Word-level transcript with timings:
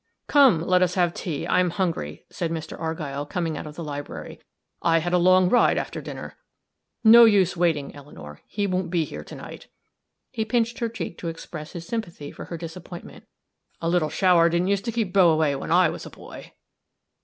"Come, 0.25 0.61
let 0.65 0.81
us 0.81 0.95
have 0.95 1.13
tea; 1.13 1.45
I 1.45 1.59
am 1.59 1.69
hungry," 1.69 2.25
said 2.31 2.49
Mr. 2.49 2.75
Argyll, 2.79 3.23
coming 3.23 3.55
out 3.55 3.67
of 3.67 3.75
the 3.75 3.83
library. 3.83 4.41
"I 4.81 4.97
had 4.97 5.13
a 5.13 5.19
long 5.19 5.47
ride 5.47 5.77
after 5.77 6.01
dinner. 6.01 6.39
No 7.03 7.25
use 7.25 7.55
waiting, 7.55 7.93
Eleanor 7.93 8.41
he 8.47 8.65
won't 8.65 8.89
be 8.89 9.03
here 9.03 9.23
to 9.23 9.35
night" 9.35 9.67
he 10.31 10.43
pinched 10.43 10.79
her 10.79 10.89
cheek 10.89 11.19
to 11.19 11.27
express 11.27 11.73
his 11.73 11.85
sympathy 11.85 12.31
for 12.31 12.45
her 12.45 12.57
disappointment 12.57 13.27
"a 13.79 13.87
little 13.87 14.09
shower 14.09 14.49
didn't 14.49 14.69
use 14.69 14.81
to 14.81 14.91
keep 14.91 15.13
beaux 15.13 15.29
away 15.29 15.55
when 15.55 15.71
I 15.71 15.87
was 15.89 16.07
a 16.07 16.09
boy." 16.09 16.51